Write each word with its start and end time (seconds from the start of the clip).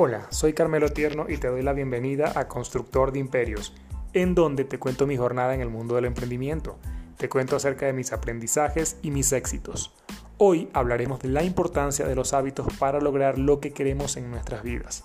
Hola, 0.00 0.28
soy 0.30 0.52
Carmelo 0.52 0.90
Tierno 0.90 1.26
y 1.28 1.38
te 1.38 1.48
doy 1.48 1.60
la 1.62 1.72
bienvenida 1.72 2.32
a 2.36 2.46
Constructor 2.46 3.10
de 3.10 3.18
Imperios, 3.18 3.74
en 4.12 4.36
donde 4.36 4.62
te 4.62 4.78
cuento 4.78 5.08
mi 5.08 5.16
jornada 5.16 5.56
en 5.56 5.60
el 5.60 5.70
mundo 5.70 5.96
del 5.96 6.04
emprendimiento. 6.04 6.78
Te 7.16 7.28
cuento 7.28 7.56
acerca 7.56 7.86
de 7.86 7.92
mis 7.92 8.12
aprendizajes 8.12 8.96
y 9.02 9.10
mis 9.10 9.32
éxitos. 9.32 9.92
Hoy 10.36 10.68
hablaremos 10.72 11.18
de 11.18 11.30
la 11.30 11.42
importancia 11.42 12.06
de 12.06 12.14
los 12.14 12.32
hábitos 12.32 12.68
para 12.78 13.00
lograr 13.00 13.40
lo 13.40 13.58
que 13.58 13.72
queremos 13.72 14.16
en 14.16 14.30
nuestras 14.30 14.62
vidas. 14.62 15.02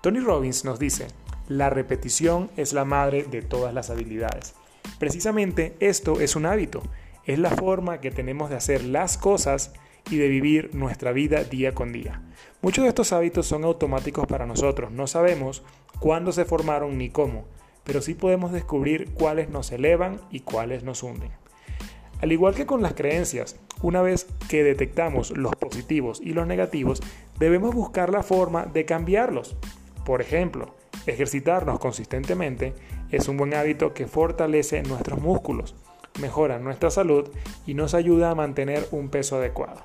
Tony 0.00 0.20
Robbins 0.20 0.64
nos 0.64 0.78
dice, 0.78 1.08
la 1.48 1.68
repetición 1.68 2.52
es 2.56 2.72
la 2.72 2.84
madre 2.84 3.24
de 3.24 3.42
todas 3.42 3.74
las 3.74 3.90
habilidades. 3.90 4.54
Precisamente 5.00 5.74
esto 5.80 6.20
es 6.20 6.36
un 6.36 6.46
hábito, 6.46 6.84
es 7.26 7.40
la 7.40 7.50
forma 7.50 8.00
que 8.00 8.12
tenemos 8.12 8.48
de 8.48 8.54
hacer 8.54 8.84
las 8.84 9.18
cosas 9.18 9.72
y 10.10 10.16
de 10.16 10.28
vivir 10.28 10.74
nuestra 10.74 11.12
vida 11.12 11.44
día 11.44 11.72
con 11.72 11.92
día. 11.92 12.22
Muchos 12.62 12.84
de 12.84 12.88
estos 12.88 13.12
hábitos 13.12 13.46
son 13.46 13.64
automáticos 13.64 14.26
para 14.26 14.46
nosotros, 14.46 14.90
no 14.92 15.06
sabemos 15.06 15.62
cuándo 15.98 16.32
se 16.32 16.44
formaron 16.44 16.98
ni 16.98 17.10
cómo, 17.10 17.44
pero 17.84 18.02
sí 18.02 18.14
podemos 18.14 18.52
descubrir 18.52 19.10
cuáles 19.14 19.50
nos 19.50 19.72
elevan 19.72 20.20
y 20.30 20.40
cuáles 20.40 20.84
nos 20.84 21.02
hunden. 21.02 21.30
Al 22.20 22.32
igual 22.32 22.54
que 22.54 22.66
con 22.66 22.82
las 22.82 22.94
creencias, 22.94 23.56
una 23.82 24.02
vez 24.02 24.26
que 24.48 24.62
detectamos 24.62 25.30
los 25.30 25.56
positivos 25.56 26.20
y 26.22 26.34
los 26.34 26.46
negativos, 26.46 27.00
debemos 27.38 27.74
buscar 27.74 28.10
la 28.10 28.22
forma 28.22 28.66
de 28.66 28.84
cambiarlos. 28.84 29.56
Por 30.04 30.20
ejemplo, 30.20 30.74
ejercitarnos 31.06 31.78
consistentemente 31.78 32.74
es 33.10 33.28
un 33.28 33.38
buen 33.38 33.54
hábito 33.54 33.94
que 33.94 34.06
fortalece 34.06 34.82
nuestros 34.82 35.20
músculos, 35.20 35.74
mejora 36.20 36.58
nuestra 36.58 36.90
salud 36.90 37.28
y 37.66 37.74
nos 37.74 37.94
ayuda 37.94 38.30
a 38.30 38.34
mantener 38.34 38.86
un 38.90 39.08
peso 39.08 39.36
adecuado. 39.36 39.80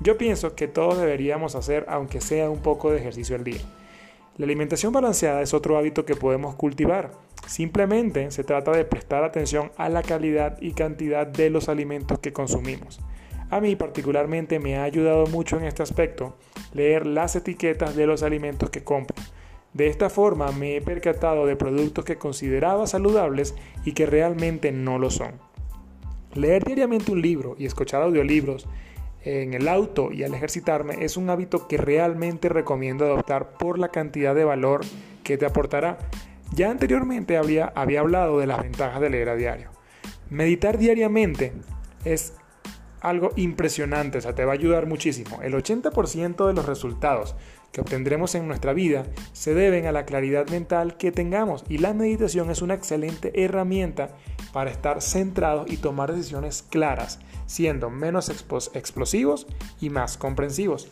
Yo 0.00 0.18
pienso 0.18 0.54
que 0.54 0.68
todos 0.68 0.98
deberíamos 0.98 1.54
hacer 1.54 1.84
aunque 1.88 2.20
sea 2.20 2.50
un 2.50 2.60
poco 2.60 2.90
de 2.90 2.98
ejercicio 2.98 3.36
al 3.36 3.44
día. 3.44 3.60
La 4.36 4.46
alimentación 4.46 4.92
balanceada 4.92 5.42
es 5.42 5.54
otro 5.54 5.78
hábito 5.78 6.04
que 6.04 6.16
podemos 6.16 6.56
cultivar. 6.56 7.12
Simplemente 7.46 8.30
se 8.30 8.42
trata 8.42 8.72
de 8.72 8.84
prestar 8.84 9.22
atención 9.22 9.70
a 9.76 9.88
la 9.88 10.02
calidad 10.02 10.60
y 10.60 10.72
cantidad 10.72 11.26
de 11.26 11.50
los 11.50 11.68
alimentos 11.68 12.18
que 12.18 12.32
consumimos. 12.32 13.00
A 13.50 13.60
mí 13.60 13.76
particularmente 13.76 14.58
me 14.58 14.76
ha 14.76 14.82
ayudado 14.82 15.26
mucho 15.26 15.58
en 15.58 15.64
este 15.64 15.82
aspecto 15.82 16.36
leer 16.72 17.06
las 17.06 17.36
etiquetas 17.36 17.94
de 17.94 18.06
los 18.06 18.24
alimentos 18.24 18.70
que 18.70 18.82
compro. 18.82 19.22
De 19.72 19.86
esta 19.86 20.10
forma 20.10 20.50
me 20.52 20.76
he 20.76 20.80
percatado 20.80 21.46
de 21.46 21.56
productos 21.56 22.04
que 22.04 22.16
consideraba 22.16 22.86
saludables 22.86 23.54
y 23.84 23.92
que 23.92 24.06
realmente 24.06 24.72
no 24.72 24.98
lo 24.98 25.10
son. 25.10 25.32
Leer 26.34 26.64
diariamente 26.64 27.12
un 27.12 27.22
libro 27.22 27.54
y 27.58 27.66
escuchar 27.66 28.02
audiolibros 28.02 28.66
en 29.24 29.54
el 29.54 29.68
auto 29.68 30.12
y 30.12 30.22
al 30.22 30.34
ejercitarme 30.34 31.04
es 31.04 31.16
un 31.16 31.30
hábito 31.30 31.66
que 31.66 31.78
realmente 31.78 32.48
recomiendo 32.48 33.04
adoptar 33.06 33.56
por 33.56 33.78
la 33.78 33.88
cantidad 33.88 34.34
de 34.34 34.44
valor 34.44 34.82
que 35.22 35.38
te 35.38 35.46
aportará. 35.46 35.98
Ya 36.52 36.70
anteriormente 36.70 37.36
había, 37.36 37.72
hablado 37.74 38.38
de 38.38 38.46
las 38.46 38.60
ventajas 38.62 39.00
de 39.00 39.10
leer 39.10 39.30
a 39.30 39.36
diario. 39.36 39.70
Meditar 40.28 40.78
diariamente 40.78 41.52
es 42.04 42.34
algo 43.00 43.30
impresionante, 43.36 44.18
o 44.18 44.20
sea, 44.20 44.34
te 44.34 44.44
va 44.44 44.52
a 44.52 44.54
ayudar 44.54 44.86
muchísimo. 44.86 45.42
El 45.42 45.54
80% 45.54 46.46
de 46.46 46.52
los 46.52 46.66
resultados 46.66 47.34
que 47.72 47.80
obtendremos 47.80 48.34
en 48.34 48.46
nuestra 48.46 48.72
vida 48.72 49.04
se 49.32 49.52
deben 49.52 49.86
a 49.86 49.92
la 49.92 50.06
claridad 50.06 50.48
mental 50.48 50.96
que 50.96 51.12
tengamos 51.12 51.64
y 51.68 51.78
la 51.78 51.92
meditación 51.92 52.50
es 52.50 52.62
una 52.62 52.74
excelente 52.74 53.32
herramienta 53.44 54.10
para 54.54 54.70
estar 54.70 55.02
centrados 55.02 55.68
y 55.68 55.78
tomar 55.78 56.14
decisiones 56.14 56.62
claras, 56.62 57.18
siendo 57.46 57.90
menos 57.90 58.28
explosivos 58.30 59.48
y 59.80 59.90
más 59.90 60.16
comprensivos. 60.16 60.86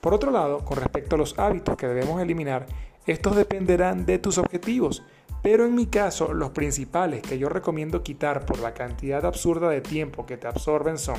Por 0.00 0.14
otro 0.14 0.30
lado, 0.30 0.64
con 0.64 0.78
respecto 0.78 1.14
a 1.14 1.18
los 1.18 1.38
hábitos 1.38 1.76
que 1.76 1.86
debemos 1.86 2.22
eliminar, 2.22 2.64
estos 3.06 3.36
dependerán 3.36 4.06
de 4.06 4.18
tus 4.18 4.38
objetivos, 4.38 5.02
pero 5.42 5.66
en 5.66 5.74
mi 5.74 5.84
caso 5.84 6.32
los 6.32 6.52
principales 6.52 7.20
que 7.20 7.38
yo 7.38 7.50
recomiendo 7.50 8.02
quitar 8.02 8.46
por 8.46 8.60
la 8.60 8.72
cantidad 8.72 9.26
absurda 9.26 9.68
de 9.68 9.82
tiempo 9.82 10.24
que 10.24 10.38
te 10.38 10.46
absorben 10.46 10.96
son 10.96 11.18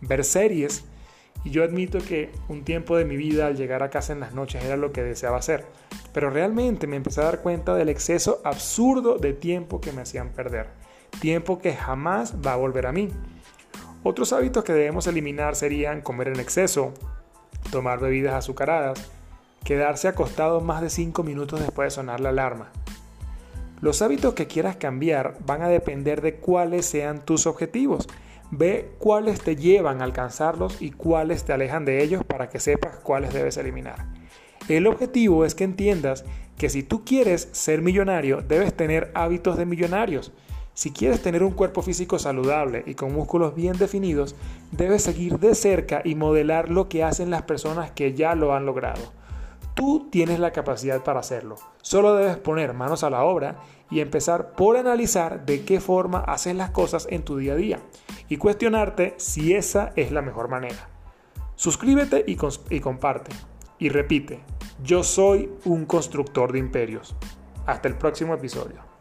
ver 0.00 0.24
series, 0.24 0.86
y 1.44 1.50
yo 1.50 1.62
admito 1.62 1.98
que 1.98 2.32
un 2.48 2.64
tiempo 2.64 2.96
de 2.96 3.04
mi 3.04 3.18
vida 3.18 3.46
al 3.46 3.56
llegar 3.56 3.82
a 3.82 3.90
casa 3.90 4.14
en 4.14 4.20
las 4.20 4.32
noches 4.32 4.64
era 4.64 4.78
lo 4.78 4.92
que 4.92 5.02
deseaba 5.02 5.36
hacer, 5.36 5.66
pero 6.14 6.30
realmente 6.30 6.86
me 6.86 6.96
empecé 6.96 7.20
a 7.20 7.24
dar 7.24 7.42
cuenta 7.42 7.74
del 7.74 7.90
exceso 7.90 8.40
absurdo 8.44 9.18
de 9.18 9.34
tiempo 9.34 9.82
que 9.82 9.92
me 9.92 10.00
hacían 10.00 10.30
perder, 10.30 10.68
tiempo 11.20 11.58
que 11.58 11.74
jamás 11.74 12.34
va 12.44 12.52
a 12.52 12.56
volver 12.56 12.86
a 12.86 12.92
mí. 12.92 13.10
Otros 14.02 14.32
hábitos 14.32 14.64
que 14.64 14.72
debemos 14.72 15.06
eliminar 15.06 15.56
serían 15.56 16.00
comer 16.00 16.28
en 16.28 16.40
exceso, 16.40 16.94
tomar 17.70 17.98
bebidas 17.98 18.34
azucaradas, 18.34 19.10
quedarse 19.64 20.08
acostado 20.08 20.60
más 20.60 20.80
de 20.80 20.90
5 20.90 21.22
minutos 21.22 21.60
después 21.60 21.86
de 21.86 21.90
sonar 21.90 22.20
la 22.20 22.28
alarma. 22.28 22.70
Los 23.80 24.02
hábitos 24.02 24.34
que 24.34 24.46
quieras 24.46 24.76
cambiar 24.76 25.36
van 25.44 25.62
a 25.62 25.68
depender 25.68 26.20
de 26.20 26.36
cuáles 26.36 26.86
sean 26.86 27.24
tus 27.24 27.46
objetivos 27.46 28.08
Ve 28.50 28.92
cuáles 28.98 29.42
te 29.42 29.56
llevan 29.56 30.00
a 30.00 30.04
alcanzarlos 30.04 30.80
y 30.80 30.90
cuáles 30.90 31.44
te 31.44 31.52
alejan 31.52 31.84
de 31.84 32.02
ellos 32.02 32.24
para 32.24 32.48
que 32.48 32.60
sepas 32.60 32.96
cuáles 32.96 33.34
debes 33.34 33.58
eliminar. 33.58 34.06
El 34.68 34.86
objetivo 34.86 35.44
es 35.44 35.54
que 35.54 35.64
entiendas 35.64 36.24
que 36.56 36.70
si 36.70 36.82
tú 36.82 37.04
quieres 37.04 37.48
ser 37.52 37.82
millonario, 37.82 38.40
debes 38.40 38.74
tener 38.74 39.10
hábitos 39.14 39.58
de 39.58 39.66
millonarios. 39.66 40.32
Si 40.78 40.92
quieres 40.92 41.20
tener 41.20 41.42
un 41.42 41.50
cuerpo 41.50 41.82
físico 41.82 42.20
saludable 42.20 42.84
y 42.86 42.94
con 42.94 43.12
músculos 43.12 43.52
bien 43.52 43.76
definidos, 43.76 44.36
debes 44.70 45.02
seguir 45.02 45.40
de 45.40 45.56
cerca 45.56 46.02
y 46.04 46.14
modelar 46.14 46.68
lo 46.68 46.88
que 46.88 47.02
hacen 47.02 47.30
las 47.30 47.42
personas 47.42 47.90
que 47.90 48.14
ya 48.14 48.36
lo 48.36 48.54
han 48.54 48.64
logrado. 48.64 49.02
Tú 49.74 50.06
tienes 50.08 50.38
la 50.38 50.52
capacidad 50.52 51.02
para 51.02 51.18
hacerlo. 51.18 51.56
Solo 51.82 52.14
debes 52.14 52.36
poner 52.36 52.74
manos 52.74 53.02
a 53.02 53.10
la 53.10 53.24
obra 53.24 53.56
y 53.90 53.98
empezar 53.98 54.52
por 54.52 54.76
analizar 54.76 55.44
de 55.44 55.64
qué 55.64 55.80
forma 55.80 56.20
haces 56.20 56.54
las 56.54 56.70
cosas 56.70 57.08
en 57.10 57.24
tu 57.24 57.38
día 57.38 57.54
a 57.54 57.56
día 57.56 57.80
y 58.28 58.36
cuestionarte 58.36 59.14
si 59.16 59.54
esa 59.54 59.92
es 59.96 60.12
la 60.12 60.22
mejor 60.22 60.48
manera. 60.48 60.88
Suscríbete 61.56 62.24
y, 62.24 62.38
y 62.70 62.78
comparte. 62.78 63.34
Y 63.80 63.88
repite, 63.88 64.44
yo 64.84 65.02
soy 65.02 65.50
un 65.64 65.86
constructor 65.86 66.52
de 66.52 66.60
imperios. 66.60 67.16
Hasta 67.66 67.88
el 67.88 67.96
próximo 67.96 68.32
episodio. 68.32 68.97